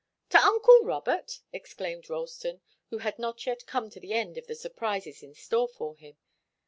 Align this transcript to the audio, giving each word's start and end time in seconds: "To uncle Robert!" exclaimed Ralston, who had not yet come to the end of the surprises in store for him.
"To 0.29 0.39
uncle 0.39 0.79
Robert!" 0.81 1.41
exclaimed 1.53 2.09
Ralston, 2.09 2.61
who 2.89 2.97
had 2.97 3.19
not 3.19 3.45
yet 3.45 3.67
come 3.67 3.91
to 3.91 3.99
the 3.99 4.13
end 4.15 4.35
of 4.35 4.47
the 4.47 4.55
surprises 4.55 5.21
in 5.21 5.35
store 5.35 5.67
for 5.67 5.95
him. 5.95 6.17